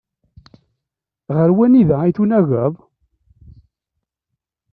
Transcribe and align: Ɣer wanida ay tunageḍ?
Ɣer 1.35 1.49
wanida 1.55 1.95
ay 2.01 2.11
tunageḍ? 2.15 2.73